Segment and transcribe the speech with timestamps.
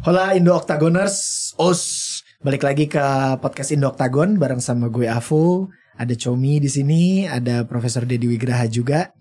[0.00, 1.82] Hola Indo Octagoners, Os.
[2.40, 3.04] Balik lagi ke
[3.36, 8.64] podcast Indo Octagon bareng sama gue Afu, ada Chomi di sini, ada Profesor Dedi Wigraha
[8.64, 9.12] juga.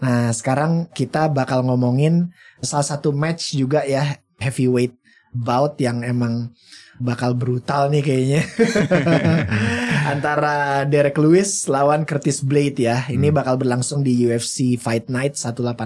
[0.00, 2.32] Nah, sekarang kita bakal ngomongin
[2.64, 4.96] salah satu match juga ya heavyweight
[5.36, 6.48] bout yang emang
[6.96, 8.42] bakal brutal nih kayaknya.
[10.16, 13.04] Antara Derek Lewis lawan Curtis Blade ya.
[13.04, 15.76] Ini bakal berlangsung di UFC Fight Night 185.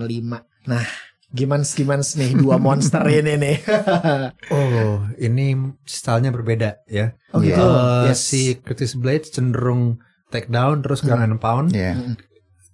[0.71, 0.87] Nah,
[1.29, 3.57] gimana gimana nih dua monster ini nih.
[4.55, 7.15] Oh, ini stylenya berbeda ya.
[7.35, 7.59] Oh gitu.
[7.59, 8.23] Eh, Yes.
[8.23, 9.99] Si Curtis Blade cenderung
[10.29, 11.71] take down terus ground and pound.
[11.71, 12.17] Iya.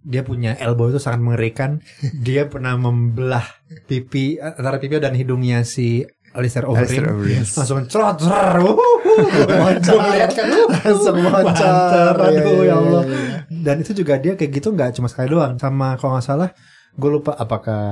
[0.03, 1.81] Dia punya elbow itu sangat mengerikan.
[2.27, 3.47] Dia pernah membelah
[3.87, 7.05] pipi antara pipi dan hidungnya si Alistair Overeem.
[7.09, 7.45] Overeem.
[7.45, 8.57] Langsung cerot cer.
[8.57, 9.97] Moncer.
[10.29, 10.47] kan.
[10.73, 11.69] Langsung moncer.
[11.69, 13.03] Mantap, Iya, Aduh iya, ya Allah.
[13.05, 13.39] iya, iya.
[13.63, 15.55] Dan itu juga dia kayak gitu nggak cuma sekali doang.
[15.57, 16.51] Sama kalau nggak salah,
[16.93, 17.83] gue lupa apakah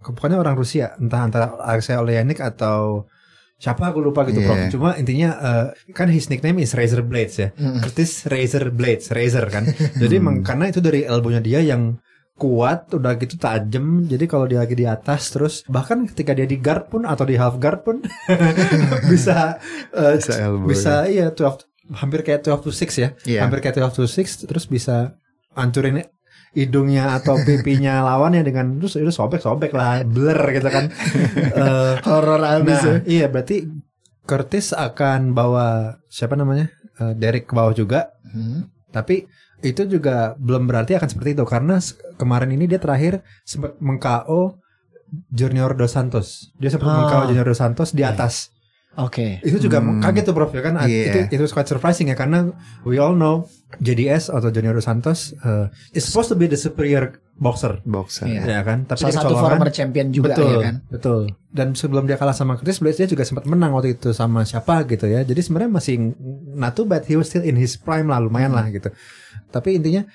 [0.00, 3.04] pokoknya orang Rusia, entah antara Alexei Oleanik atau
[3.56, 4.46] siapa gue lupa gitu, Iya.
[4.46, 4.60] Prof.
[4.72, 7.48] Cuma intinya eh, kan his nickname is Razor Blades ya.
[7.52, 7.80] Mm.
[7.80, 9.64] Curtis Razor Blades, Razor kan.
[10.02, 11.96] Jadi emang karena itu dari elbownya dia yang
[12.36, 16.60] kuat udah gitu tajam jadi kalau dia lagi di atas terus bahkan ketika dia di
[16.60, 18.04] guard pun atau di half guard pun
[19.12, 19.56] bisa
[19.96, 21.64] eh, Bisa elbow, bisa iya 12
[21.96, 23.40] hampir kayak 12 to 6 ya Iya.
[23.40, 25.16] hampir kayak 12 to 6 terus bisa
[25.56, 26.04] hancurin
[26.56, 30.88] hidungnya atau pipinya lawannya dengan terus itu sobek-sobek lah blur gitu kan
[31.54, 32.88] Eh, Horor abis ya.
[32.88, 33.68] nah iya berarti
[34.24, 35.66] Curtis akan bawa
[36.08, 38.68] siapa namanya Eh, Derek ke bawah juga Hmm.
[38.88, 41.80] tapi itu juga belum berarti akan seperti itu karena
[42.14, 44.60] kemarin ini dia terakhir sempat meng-KO
[45.30, 46.50] Junior Dos Santos.
[46.54, 46.96] Dia sempat Ah.
[46.98, 48.12] meng-KO Junior Dos Santos di Iya.
[48.12, 48.52] atas.
[48.96, 49.44] Oke.
[49.44, 50.00] Itu juga Hmm.
[50.00, 51.28] kaget tuh Prof ya kan Iya.
[51.28, 52.48] itu itu quite surprising ya karena
[52.82, 53.44] we all know
[53.76, 57.84] JDS atau Junior Dos Santos uh, is supposed to be the superior boxer.
[57.84, 58.24] Boxer.
[58.24, 58.40] Iya.
[58.48, 58.88] Ya kan?
[58.88, 60.74] Tapi Salah dia satu former champion juga betul, ya kan.
[60.88, 61.20] Betul.
[61.52, 64.80] Dan sebelum dia kalah sama Curtis Blades dia juga sempat menang waktu itu sama siapa
[64.88, 65.20] gitu ya.
[65.20, 66.16] Jadi sebenarnya masih
[66.52, 68.88] not too bad he was still in his prime lah lumayan lah gitu.
[69.48, 70.08] Tapi intinya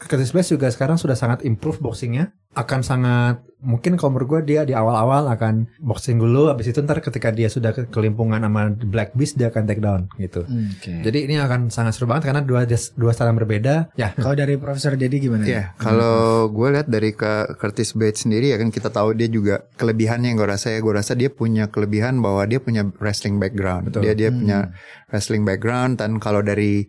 [0.00, 2.32] Curtis Blades juga sekarang sudah sangat improve boxingnya.
[2.52, 6.50] Akan sangat mungkin kalau menurut gue dia di awal-awal akan boxing dulu.
[6.50, 10.10] Habis itu ntar ketika dia sudah ke- kelimpungan sama Black Beast dia akan take down
[10.18, 10.44] gitu.
[10.44, 11.00] Oke.
[11.00, 13.74] Jadi ini akan sangat seru banget karena dua dua style yang berbeda.
[13.94, 15.46] Ya Kalau dari Profesor Dedi gimana?
[15.48, 19.64] Iya, kalau gue lihat dari ke Curtis Bates sendiri ya kan kita tahu dia juga
[19.78, 23.94] kelebihannya yang gue rasa ya gue rasa dia punya kelebihan bahwa dia punya wrestling background.
[23.94, 24.76] Dia dia punya
[25.08, 26.84] wrestling background dan kalau dari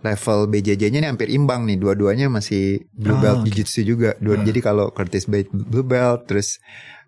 [0.00, 1.76] level BJJ-nya ini hampir imbang nih.
[1.76, 3.44] Dua-duanya masih blue Ah, belt oke.
[3.46, 4.16] jiu-jitsu juga.
[4.16, 6.56] Dua, Jadi kalau Curtis Bates blue belt terus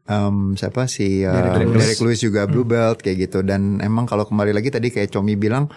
[0.04, 1.80] em, siapa si uh, Derek Lewis.
[1.80, 3.41] Derek Lewis juga blue belt kayak gitu.
[3.41, 5.72] Dan emang kalau kembali lagi tadi kayak Comi bilang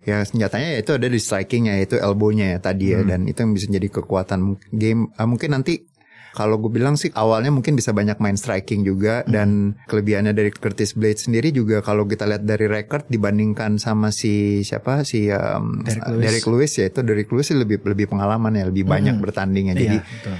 [0.00, 3.02] ya senjatanya ya itu ada di strikingnya yaitu elbownya ya tadi ya.
[3.02, 5.10] Dan itu yang bisa jadi kekuatan game.
[5.18, 5.89] Ah, mungkin nanti
[6.30, 10.94] kalau gue bilang sih awalnya mungkin bisa banyak main striking juga dan kelebihannya dari Curtis
[10.94, 16.06] Blade sendiri juga kalau kita lihat dari record dibandingkan sama si siapa si um, Derek
[16.06, 16.22] Lewis.
[16.22, 19.98] Derek Lewis ya itu Derek Lewis sih lebih lebih pengalaman ya lebih banyak bertandingnya jadi
[19.98, 20.36] Iya, betul.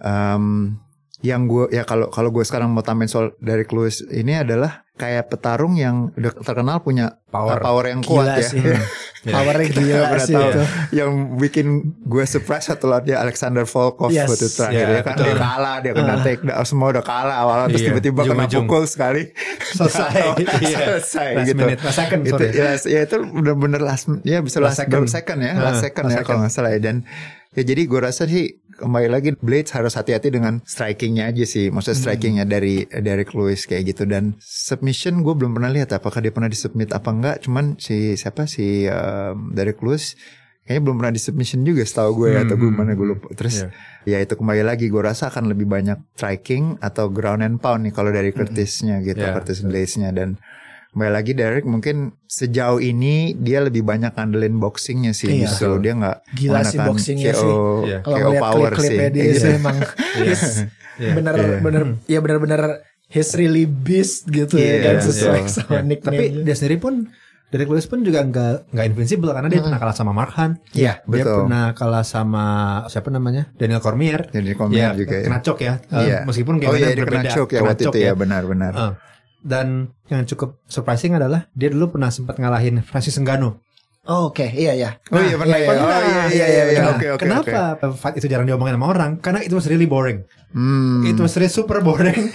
[0.00, 0.44] um,
[1.18, 5.28] yang gue ya kalau kalau gue sekarang mau tambahin soal Derek Lewis ini adalah kayak
[5.28, 7.60] petarung yang udah terkenal punya Power.
[7.60, 8.42] power yang Gila kuat ya.
[8.42, 8.60] sih.
[9.28, 10.62] Powernya gila Pernah sih tahu itu.
[10.94, 11.66] yang bikin
[12.00, 14.24] gue surprise satu lawannya Alexander Volkov Yes.
[14.26, 15.26] waktu terakhir Iya, ya kan betul.
[15.26, 16.18] dia kalah dia kena Ah.
[16.18, 18.64] take down semua udah kalah awalnya terus Iya, tiba-tiba kena ujung-ujung.
[18.64, 19.22] pukul sekali
[19.68, 20.22] Selesai.
[20.64, 20.78] Iya.
[20.80, 22.48] selesai Last gitu minute, last second, itu sorry.
[22.54, 25.04] ya, ya itu bener-bener last ya bisa Last last, second.
[25.04, 25.08] second.
[25.10, 26.96] second ya Ah, last second last ya kalau nggak salah ya dan
[27.56, 31.68] ya jadi gue rasa sih kembali lagi Blades harus hati-hati dengan strikingnya aja sih.
[31.68, 34.06] Maksudnya strikingnya dari Derek Lewis kayak gitu.
[34.06, 37.36] Dan submission gue belum pernah lihat apakah dia pernah disubmit apa enggak.
[37.44, 38.46] Cuman si siapa?
[38.46, 40.14] Si um, Derek Lewis
[40.62, 43.32] kayaknya belum pernah disubmission juga setahu gue ya, atau gue mana gue lupa.
[43.34, 43.66] Terus
[44.06, 47.92] ya itu kembali lagi gue rasa akan lebih banyak striking atau ground and pound nih
[47.96, 50.14] kalau dari Curtisnya gitu Ya, Curtis Blades-nya.
[50.14, 50.38] Dan
[50.90, 55.46] kembali lagi Derek mungkin sejauh ini dia lebih banyak ngandelin boxingnya sih Iya.
[55.46, 57.54] justru dia nggak Gila sih boxingnya KO, sih.
[57.84, 57.98] Iya.
[58.00, 59.34] Kalau KO ngeliat power sih klip-klipnya dia Iya.
[59.36, 59.76] sih emang
[60.18, 60.42] his
[60.98, 61.12] Iya.
[61.14, 61.58] bener Iya.
[61.60, 62.60] bener ya bener bener
[63.06, 65.48] his really beast gitu Iya, ya kan iya, sesuai iya.
[65.48, 66.10] sama Ya, nickname.
[66.10, 66.94] Tapi dia sendiri pun
[67.48, 70.60] Derek Lewis pun juga nggak nggak invincible karena dia pernah kalah sama Mark Hunt.
[70.70, 71.36] Iya, Dia betul.
[71.42, 72.44] pernah kalah sama
[72.86, 74.28] siapa namanya Daniel Cormier.
[74.28, 75.24] Jadi Cormier Ya, juga ya.
[75.24, 75.74] kena cok ya.
[75.86, 76.18] Eh, Iya.
[76.24, 77.30] Meskipun oh iya dia kena berbeda.
[77.30, 78.92] choke ya Kena waktu choke itu ya benar-benar Eh,
[79.40, 83.58] dan yang cukup surprising adalah dia dulu pernah sempat ngalahin Francis Ngannou.
[84.08, 84.96] Oh, Oke, iya iya.
[85.12, 85.68] Oh iya pernah ya.
[85.68, 85.84] pernah.
[85.84, 86.62] Oh iya iya Iya, iya.
[86.72, 87.20] iya, Oke oke.
[87.20, 87.60] Kenapa
[87.92, 89.20] fight itu jarang diomongin sama orang?
[89.20, 90.24] Karena itu was really boring.
[90.48, 91.04] Hmm.
[91.04, 92.32] Itu was really super boring.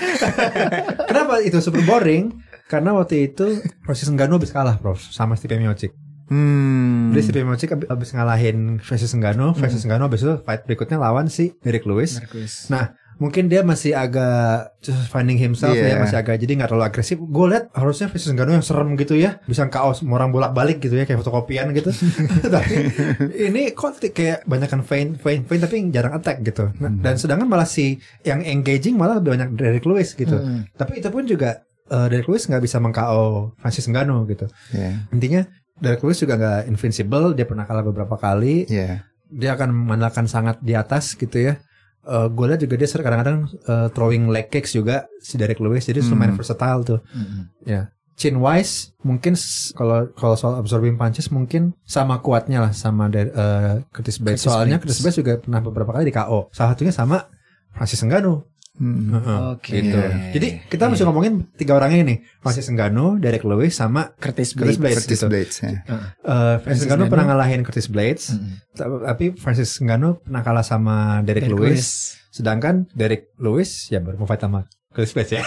[1.09, 2.29] Kenapa itu super boring?
[2.69, 5.97] Karena waktu itu Francis Ngannou habis kalah, Prof, sama Stipe Miocic.
[6.29, 7.09] Hmm.
[7.09, 11.25] Jadi Stipe Miocic ab- abis ngalahin Francis Ngannou, Francis Ngannou abis itu fight berikutnya lawan
[11.25, 12.17] si Derek Lewis.
[12.17, 12.69] Marcus.
[12.69, 15.93] Nah, mungkin dia masih agak just finding himself Iya.
[15.93, 19.13] ya masih agak jadi nggak terlalu agresif gue lihat harusnya Francis Ngannou yang serem gitu
[19.13, 21.89] ya bisa kaos orang bolak balik gitu ya kayak fotokopian gitu
[22.55, 22.89] tapi
[23.31, 27.65] ini kok kayak banyakan feint feint feint tapi jarang attack gitu Nah, dan sedangkan malah
[27.65, 30.65] si yang engaging malah lebih banyak Derek Lewis gitu Hmm.
[30.73, 35.07] tapi itu pun juga eh, Derek Lewis nggak bisa meng-KO Francis Ngannou gitu Iya.
[35.09, 35.41] intinya
[35.75, 39.07] Derek Lewis juga nggak invincible dia pernah kalah beberapa kali Iya.
[39.25, 41.57] dia akan mengandalkan sangat di atas gitu ya.
[42.03, 45.87] Uh, gue lihat juga dia sering kadang-kadang uh, throwing leg kicks juga si Derek Lewis
[45.87, 46.99] jadi lumayan versatile tuh.
[47.15, 47.47] Mm-mm.
[47.63, 47.95] Ya.
[48.13, 49.33] Chin wise mungkin
[49.73, 54.43] kalau kalau soal absorbing punches mungkin sama kuatnya lah sama Der- uh, Curtis Blades.
[54.43, 54.85] Curtis Soalnya Blades.
[54.85, 56.51] Curtis Blades juga pernah beberapa kali di KO.
[56.53, 57.25] Salah satunya sama
[57.73, 58.45] Francis Ngannou.
[58.73, 59.13] Hmm.
[59.13, 59.69] Heeh, Oke.
[59.71, 59.99] gitu.
[60.33, 62.17] Jadi kita mesti ngomongin tiga orang ini nih.
[62.41, 64.77] Francis Ngannou, Derek Lewis sama Curtis Curtis Blades.
[64.81, 64.97] Blades.
[64.99, 65.27] Curtis gitu.
[65.29, 65.69] Blades ya.
[65.69, 68.33] Uh, Francis Francis Ngannou pernah ngalahin Curtis Blades.
[68.33, 69.05] Mm-mm.
[69.05, 72.17] Tapi Francis Ngannou pernah kalah sama Derek, Derek Lewis.
[72.27, 75.41] Sedangkan Derek Lewis ya baru mau fight sama Curtis Blades ya.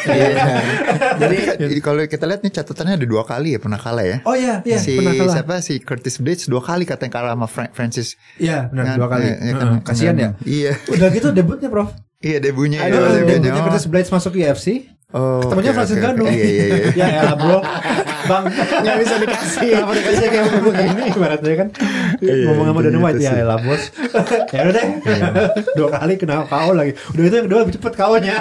[1.19, 1.37] Jadi
[1.67, 4.19] jadi kalau kita lihat nih catatannya ada dua kali ya pernah kalah ya.
[4.23, 5.34] oh iya, iya si pernah kalah.
[5.34, 8.14] siapa si Curtis Blades dua kali katanya kalah sama Fra- Francis.
[8.38, 9.26] Iya, benar Ngan- dua kali.
[9.26, 10.31] eh, kan- Heeh, Kasihan ya.
[10.43, 10.73] Iya.
[10.88, 11.90] Udah gitu debutnya, Prof.
[12.26, 12.90] Iya debunya ya.
[12.90, 13.38] Aduh, debunya.
[13.38, 14.67] debutnya Curtis Blades masuk UFC.
[15.14, 15.96] Oh, Ketemunya oke, Francis.
[16.02, 16.26] Ngannou.
[16.26, 16.87] Iya iya iya.
[17.00, 17.58] ya elah, Bro.
[18.26, 18.44] Bang,
[18.82, 19.69] Nggak bisa dikasih.
[19.70, 21.69] Kenapa dikasih kayak begini ibaratnya kan
[22.17, 23.82] Iya, ngomong sama Dana White ya elah bos
[24.56, 24.87] ya udah deh
[25.76, 28.34] dua kali kena KO lagi udah itu yang kedua lebih cepet KO-nya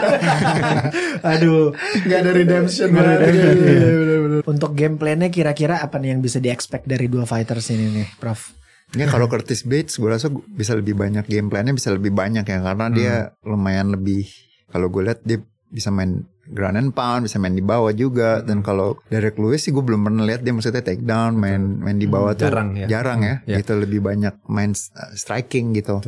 [1.22, 1.76] aduh
[2.08, 2.88] Gak ada redemption.
[2.90, 4.42] Nggak ada redemption, Iya, iya.
[4.46, 8.56] Untuk game plan-nya kira-kira apa nih yang bisa di-expect dari dua fighters ini nih, Prof?
[8.94, 12.60] Ya kalau Curtis Blades gue rasa bisa lebih banyak game plan-nya bisa lebih banyak ya
[12.62, 14.24] karena dia lumayan lebih
[14.70, 18.40] kalau gue lihat dia bisa main ground and pound, bisa main di bawah juga.
[18.40, 21.98] Dan kalau Derek Lewis sih gue belum pernah lihat dia maksudnya take down, main main
[21.98, 22.88] di bawah tuh Jarang ya.
[22.88, 23.36] jarang ya.
[23.50, 23.58] Ya.
[23.60, 26.00] Gitu lebih banyak main uh, striking gitu.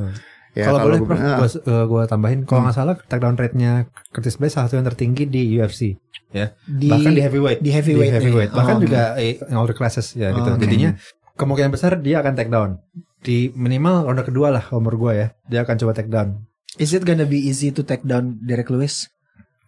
[0.57, 4.65] Ya, kalau boleh gua, eh, gua tambahin kalau nggak salah takedown rate-nya Curtis Blades salah
[4.65, 5.94] satu yang tertinggi di UFC
[6.33, 6.50] ya.
[6.65, 7.59] Di, bahkan di heavyweight.
[7.62, 8.18] di heavyweight nih.
[8.18, 8.51] heavyweight.
[8.57, 10.50] Bahkan Oh, juga eh, in all the classes ya gitu.
[10.50, 10.62] Oh, oke.
[10.65, 10.97] jadinya
[11.38, 12.81] kemungkinan besar dia akan take down
[13.19, 16.44] di minimal ronde kedua lah kalau menurut gue ya dia akan coba take down
[16.75, 19.10] Is it gonna be easy to take down Derek Lewis?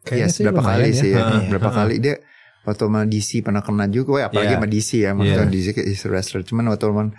[0.05, 1.25] Yes, berapa kali sih ya.
[1.25, 1.77] Heeh, berapa heeh.
[1.81, 2.15] kali dia
[2.61, 4.57] waktu sama DC pernah kena juga, Wah, apalagi Iya.
[4.57, 5.49] sama DC ya, maksudnya Iya.
[5.49, 6.45] DC is a wrestler.
[6.45, 7.09] Cuman waktu sama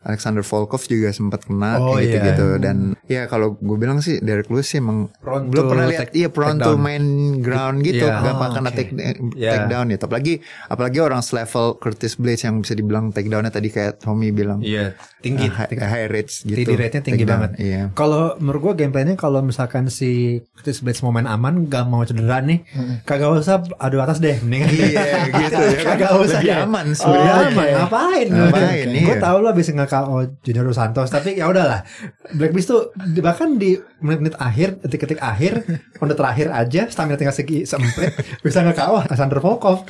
[0.00, 2.06] Alexander Volkov juga sempat kena Oh, kayak iya.
[2.10, 6.12] gitu-gitu dan ya kalau gue bilang sih Derek Lewis sih emang Prone belum pernah lihat
[6.12, 7.04] iya prone to main
[7.38, 8.20] ground gitu Iya.
[8.20, 8.74] gak Oh, kena oke.
[8.74, 8.92] take,
[9.34, 9.50] Iya.
[9.50, 10.34] take down ya apalagi
[10.66, 14.92] apalagi orang selevel Curtis Blades yang bisa dibilang take downnya tadi kayak Tommy bilang iya
[15.18, 15.82] tinggi uh, high, tinggi.
[15.82, 17.52] high rates gitu TD rate-nya tinggi Take down, banget.
[17.58, 20.10] iya Kalau menurut gue gameplaynya kalau misalkan si
[20.52, 22.64] Curtis Blades mau main aman, gak mau cedera nih,
[23.02, 26.94] kagak usah adu atas deh, mendingan iya gitu ya kan kagak usah lebih aman Oh,
[26.94, 27.66] sebenarnya aman.
[27.78, 28.26] Ngapain?
[28.28, 29.22] Ngapain, Gue iya.
[29.22, 31.82] tau lo bisa nge-KO Junior Dos Santos, tapi ya udahlah.
[32.30, 35.60] Black Beast tuh bahkan di menit-menit akhir, detik-detik akhir,
[35.94, 39.84] ronde terakhir aja, stamina tinggal segi seemprit, bisa nge-KO Alexander Volkov.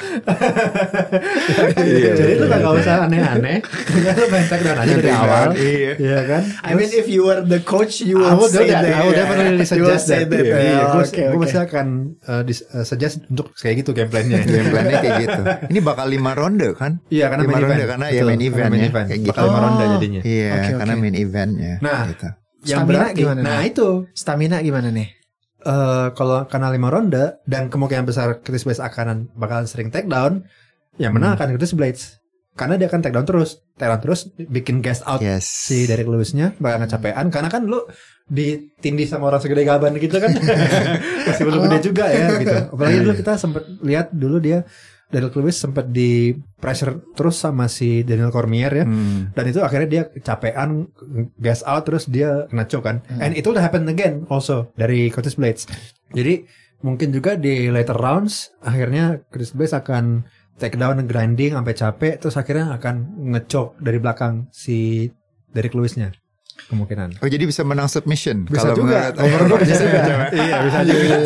[1.77, 5.49] Iya, Jadi betul, kagak usah aneh-aneh, lu main take down aja dari awal.
[5.55, 5.93] iya.
[5.97, 6.43] Iya kan?
[6.63, 8.83] I mean if you were the coach you I would say that.
[8.83, 8.95] that.
[8.95, 10.27] I would definitely suggest that.
[10.27, 10.43] that.
[10.43, 11.87] Iya, Yeah, gue oke, gue pasti akan
[12.23, 14.39] uh, dis- uh, suggest untuk kayak gitu game plan-nya.
[14.49, 17.91] game plan-nya kayak gitu ini bakal lima ronde kan Iya, karena lima main ronde event.
[17.91, 19.59] karena ya main event ya kayak gitu lima.
[19.71, 20.21] Ronde jadinya.
[20.23, 21.01] Iya, Oke, karena oke.
[21.01, 21.75] main eventnya.
[21.79, 22.03] Nah.
[22.09, 22.29] gitu.
[22.61, 23.71] Yang Stamina berarti, gimana nah nih?
[23.71, 25.09] itu Stamina gimana nih?
[25.61, 30.49] eh kalau karena lima ronde dan kemungkinan besar Curtis Blades akan bakalan sering take down,
[30.97, 32.17] yang menang akan Curtis Blades.
[32.51, 35.45] Karena dia akan take down terus, take down terus, bikin gas out Yes.
[35.45, 37.85] si Derek Lewis-nya bakal kecapean karena kan lu
[38.27, 40.31] ditindih sama orang segede gaban gitu kan
[41.27, 44.63] masih belum gede juga ya gitu apalagi dulu kita sempat lihat dulu dia
[45.11, 48.87] Derek Lewis sempat di pressure terus sama si Daniel Cormier ya.
[48.87, 49.35] Hmm.
[49.35, 50.87] dan itu akhirnya dia kecapean
[51.37, 53.03] gas out terus dia kena choke kan.
[53.19, 55.67] And itu udah happen again also dari Curtis Blades.
[56.11, 56.47] Jadi
[56.81, 60.25] mungkin juga di later rounds akhirnya Curtis Blades akan
[60.57, 62.95] take down grinding sampai capek terus akhirnya akan
[63.33, 65.11] ngechok dari belakang si
[65.51, 66.15] Derek Lewis-nya.
[66.61, 67.19] Kemungkinan.
[67.19, 68.45] Oh jadi bisa menang submission.
[68.45, 69.11] Bisa kalau juga.
[69.11, 70.01] gue bisa juga.
[70.31, 71.17] Iya bisa juga.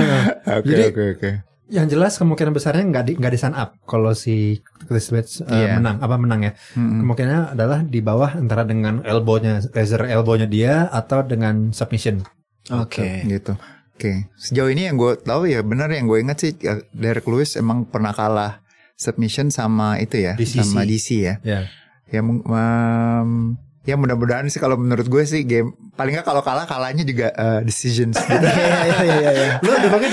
[0.56, 1.30] Oke Jadi- oke oke.
[1.68, 5.50] Yang jelas kemungkinan besarnya nggak di nggak di sun up kalau si Curtis Blades uh,
[5.50, 5.76] Iya.
[5.76, 7.02] menang apa menang ya Hmm.
[7.02, 12.22] kemungkinannya adalah di bawah antara dengan elbownya laser elbownya dia atau dengan submission
[12.66, 13.22] Oke.
[13.24, 13.54] Gitu.
[13.94, 14.26] Oke.
[14.34, 17.86] Sejauh ini yang gue tahu ya benar yang gue ingat sih ya, Derek Lewis emang
[17.86, 18.58] pernah kalah
[18.94, 20.60] submission sama itu ya DC.
[20.60, 21.34] sama DC ya.
[21.42, 21.60] ya
[22.06, 27.02] Ya um, Ya mudah-mudahan sih kalau menurut gue sih game paling nggak kalau kalah kalahnya
[27.02, 28.34] juga uh, decisions gitu.
[28.42, 29.54] Iya iya iya iya.
[29.64, 30.08] Lu udah pakai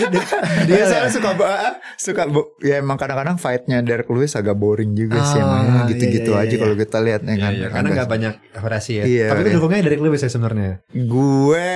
[0.64, 2.24] dia, soalnya suka uh, suka
[2.62, 6.46] ya emang kadang-kadang fightnya Derek Lewis agak boring juga sih Ah, emangnya gitu-gitu iya, iya,
[6.46, 6.62] aja iya.
[6.62, 7.52] kalau kita lihat ya Iya, kan.
[7.52, 9.04] iya, karena nggak banyak variasi ya.
[9.04, 9.54] Iya, Tapi iya.
[9.58, 10.72] dukungnya dari Lewis ya sebenarnya.
[10.94, 11.68] Gue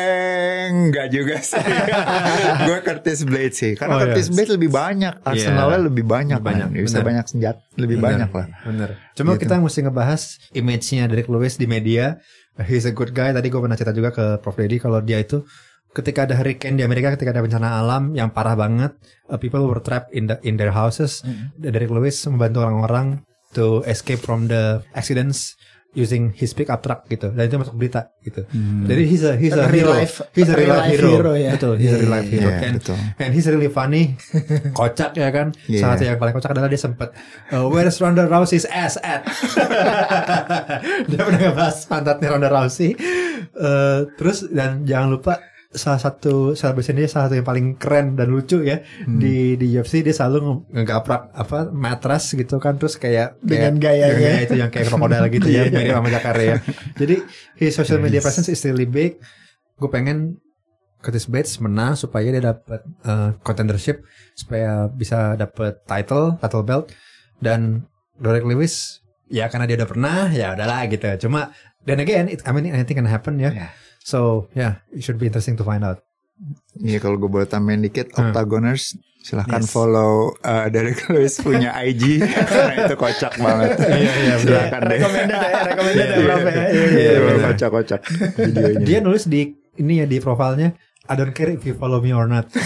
[0.68, 1.58] enggak juga sih.
[2.68, 3.72] gue Curtis Blade sih.
[3.74, 4.14] Karena Oh, iya.
[4.14, 6.86] Curtis Blade lebih banyak, Arsenalnya lebih banyak, Lebih banyak, man.
[6.86, 8.46] Bisa banyak senjata, lebih banyak lah.
[8.64, 8.90] Bener.
[9.16, 9.48] Cuma Gitu.
[9.48, 10.22] kita mesti ngebahas
[10.54, 11.86] image-nya Derek Lewis di media.
[12.68, 13.32] He's a good guy.
[13.32, 15.46] Tadi gue pernah cerita juga ke Prof Dedi kalau dia itu
[15.96, 18.94] ketika ada hurricane di Amerika, ketika ada bencana alam yang parah banget,
[19.32, 21.26] uh, people were trapped in the in their houses.
[21.58, 23.26] Derek Lewis membantu orang-orang
[23.58, 25.56] to escape from the accidents
[25.92, 27.32] using his pickup truck gitu.
[27.32, 28.44] Dan itu masuk berita gitu.
[28.84, 29.92] Jadi he's a he's a Real hero.
[29.96, 31.10] life- he's a real real life hero.
[31.10, 31.52] hero, ya.
[31.56, 32.50] Betul, he's a real life hero.
[32.50, 32.98] Iya, and, betul.
[33.18, 34.04] and he's really funny.
[34.78, 35.56] kocak ya kan.
[35.66, 35.80] Iya.
[35.82, 37.10] Salah satu yang paling kocak adalah dia sempat
[37.50, 39.26] uh, where's Ronda Rousey's ass at?
[41.10, 42.94] dia pernah ngebahas pantatnya Ronda Rousey.
[43.54, 45.42] Uh, terus dan jangan lupa
[45.78, 49.16] salah satu celebration dia salah satu yang paling keren dan lucu ya Hmm.
[49.16, 53.80] di di UFC dia selalu nge- ngegaprak apa matras gitu kan terus kayak Dengan kayak-
[53.80, 54.08] gayanya.
[54.10, 55.72] dengan gaya itu yang kayak krokodil gitu ya Iya.
[55.72, 56.56] mirip sama Jakarta ya
[57.00, 57.16] jadi
[57.56, 59.22] his social media presence is really big
[59.74, 60.42] gue pengen
[60.98, 64.02] Curtis Bates menang supaya dia dapat uh, contendership
[64.34, 66.90] supaya bisa dapat title title belt
[67.38, 71.54] dan Derek Lewis ya karena dia udah pernah ya udahlah gitu cuma
[71.84, 73.72] then again it, I mean anything can happen ya Yeah.
[74.08, 74.20] So
[74.54, 76.00] yeah it should be interesting to find out
[76.78, 78.30] Iya kalau gue boleh tambahin dikit Hmm.
[78.30, 79.74] Octagoners silahkan Yes.
[79.74, 83.74] follow uh, Derek Lewis punya IG karena itu kocak banget.
[83.82, 85.00] Iya, iya, Silakan deh.
[85.02, 86.54] Recommended ya, recommended ya, Prof ya.
[86.54, 87.42] Iya, Iya, iya, iya.
[87.44, 88.02] kocak-kocak
[88.38, 88.86] videonya.
[88.86, 89.42] dia nulis di
[89.76, 90.78] ini ya di profilnya
[91.10, 92.46] I don't care if you follow me or not.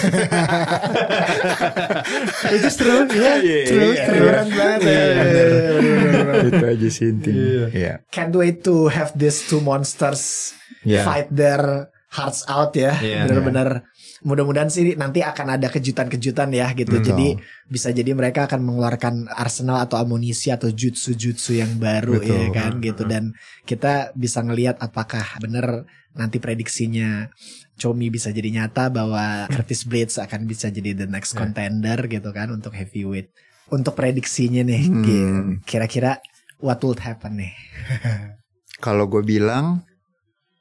[2.51, 3.38] Itu true, ya.
[3.39, 4.55] Iya, True, iya, keren iya.
[4.57, 4.79] banget.
[4.81, 5.24] Iya, ya.
[5.24, 6.45] Iya, bener.
[6.50, 7.38] itu aja sih intinya.
[7.39, 7.65] Iya.
[7.71, 7.93] Iya.
[8.10, 11.03] Can't wait to have these two monsters Iya.
[11.05, 12.97] fight their hearts out ya.
[13.00, 13.23] Iya.
[13.23, 13.88] Bener-bener
[14.21, 17.00] mudah-mudahan sih nanti akan ada kejutan-kejutan ya gitu.
[17.00, 17.07] Betul.
[17.07, 17.27] Jadi
[17.71, 22.35] bisa jadi mereka akan mengeluarkan arsenal atau amunisi atau jutsu-jutsu yang baru Betul.
[22.35, 23.31] ya kan gitu dan
[23.63, 27.31] kita bisa ngelihat apakah bener nanti prediksinya
[27.79, 31.41] Chomi bisa jadi nyata bahwa Curtis Blades akan bisa jadi the next Ya.
[31.41, 33.31] contender gitu kan untuk heavyweight.
[33.71, 34.83] Untuk prediksinya nih.
[35.01, 36.19] Gil, kira-kira
[36.61, 37.55] what would happen nih?
[38.85, 39.81] Kalau gue bilang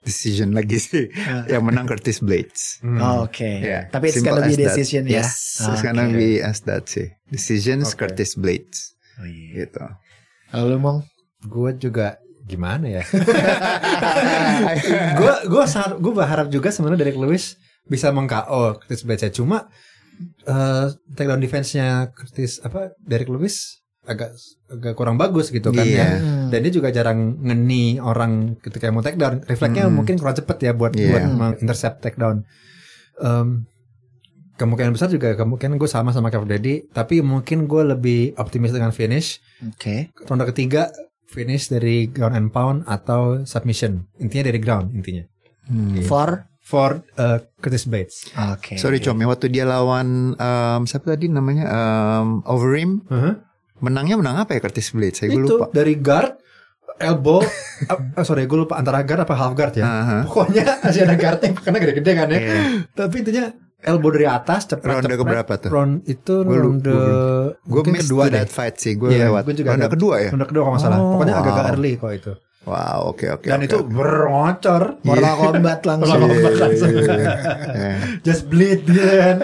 [0.01, 1.07] decision lagi sih.
[1.45, 2.81] Yang menang Curtis Blades.
[2.81, 2.99] Hmm.
[2.99, 3.87] Oh, Oke, Yeah.
[3.89, 4.73] tapi it's Simple gonna be that.
[4.73, 5.21] decision ya.
[5.21, 6.17] Yes, it's gonna Oke.
[6.17, 7.13] be as that sih.
[7.29, 8.09] Decisions Oke.
[8.09, 8.97] Curtis Blades.
[9.21, 9.65] Oh, iya.
[9.65, 9.85] Gitu.
[10.51, 10.99] Kalau lu mong,
[11.41, 13.05] Gue juga gimana ya?
[15.17, 19.33] Gue gue sangat gue berharap juga sebenarnya Derek Lewis bisa meng-KO Curtis Blades ya.
[19.33, 19.65] Cuma
[20.45, 24.33] eh takedown defense-nya Curtis apa Derek Lewis agak
[24.67, 25.99] agak kurang bagus gitu kan Iya.
[25.99, 26.09] ya.
[26.49, 29.45] Dan dia juga jarang ngeni orang ketika mau takedown.
[29.45, 29.95] Refleksnya Hmm.
[29.95, 31.31] mungkin kurang cepet ya buat Iya.
[31.31, 32.43] buat intercept takedown.
[33.17, 33.69] Em,
[34.57, 38.91] kemungkinan besar juga kemungkinan gue sama sama Kevin Daddy, tapi mungkin gue lebih optimis dengan
[38.91, 39.41] finish.
[39.61, 40.09] oke.
[40.25, 40.89] Ronde ketiga
[41.27, 44.09] finish dari ground and pound atau submission.
[44.17, 45.23] Intinya dari ground intinya.
[45.65, 46.01] Hmm.
[46.03, 48.31] For, For uh, Curtis Bates.
[48.33, 48.75] oke.
[48.77, 53.03] Sorry Comi, waktu dia lawan um, siapa tadi namanya um, Overeem,
[53.81, 55.19] menangnya menang apa ya Curtis Blades?
[55.19, 55.67] Saya gue Itu lupa.
[55.73, 56.37] dari guard,
[56.97, 57.41] elbow,
[57.91, 59.85] ah, sorry gue lupa antara guard apa half guard ya.
[59.85, 60.19] Aha.
[60.25, 62.39] Pokoknya masih ada guardnya karena gede-gede kan ya.
[62.39, 62.61] Iya.
[62.93, 63.45] Tapi intinya
[63.81, 65.71] elbow dari atas cepat Ronde keberapa tuh?
[65.73, 67.01] Round itu Gua ronde
[67.65, 69.43] Gue miss kedua that fight sih, gue Iya, lewat.
[69.49, 70.31] gua juga Ronde kedua ya?
[70.31, 70.99] Ronde kedua kalau nggak salah.
[71.01, 71.73] Oh, Pokoknya agak-agak wow.
[71.73, 72.33] early kok itu.
[72.61, 73.49] Wow, oke oke.
[73.49, 73.89] Dan oke, itu oke.
[73.89, 74.83] berngocor.
[75.01, 76.21] Mortal Kombat langsung.
[76.21, 76.91] Kombat langsung.
[76.93, 77.33] Iya.
[78.21, 79.37] Just bleed bleed.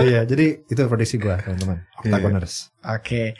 [0.00, 1.84] Iya, jadi itu prediksi gue teman-teman.
[2.00, 2.72] Octagoners.
[2.88, 3.36] Oke.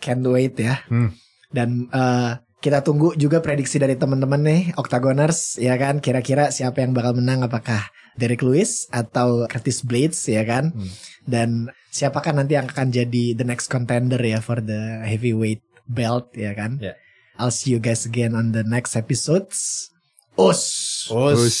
[0.00, 0.80] Can't wait ya.
[0.88, 1.12] Hmm.
[1.48, 6.92] Dan eh, kita tunggu juga prediksi dari teman-teman nih Octagoners ya kan kira-kira siapa yang
[6.92, 7.88] bakal menang apakah
[8.20, 10.92] Derek Lewis atau Curtis Blades ya kan Hmm.
[11.24, 11.48] dan
[11.88, 16.76] siapakah nanti yang akan jadi the next contender ya for the heavyweight belt ya kan
[16.78, 16.92] Ya.
[17.40, 19.88] I'll see you guys again on the next episodes
[20.36, 20.60] Us
[21.08, 21.40] Us.
[21.40, 21.58] Terus